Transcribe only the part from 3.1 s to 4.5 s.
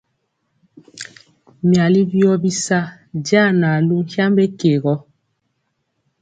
janalu nkyambe